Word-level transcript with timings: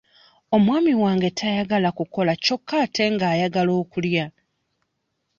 Omwami 0.55 0.93
wange 1.01 1.29
tayagala 1.39 1.89
kukola 1.97 2.31
kyokka 2.43 2.75
ate 2.85 3.03
nga 3.13 3.25
ayagala 3.33 3.71
okulya. 3.81 4.25